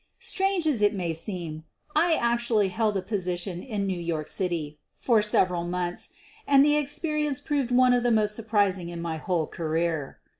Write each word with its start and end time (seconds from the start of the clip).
Strange 0.17 0.65
as 0.65 0.81
it 0.81 0.95
may 0.95 1.13
seem, 1.13 1.63
I 1.95 2.13
actually 2.15 2.69
held 2.69 2.95
such 2.95 3.01
a 3.01 3.05
position 3.07 3.61
in 3.61 3.85
New 3.85 3.99
York 3.99 4.27
City 4.27 4.79
for 4.95 5.21
several 5.21 5.63
months, 5.63 6.09
and 6.47 6.65
the 6.65 6.75
experience 6.75 7.39
proved 7.39 7.69
one 7.69 7.93
of 7.93 8.01
the 8.01 8.09
most 8.09 8.35
surprising 8.35 8.89
in 8.89 8.99
my 8.99 9.17
whole 9.17 9.45
career. 9.45 10.17